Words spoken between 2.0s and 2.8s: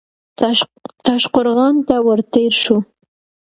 ور تېر شو.